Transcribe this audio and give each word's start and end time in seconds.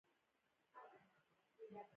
همکاري 1.69 1.83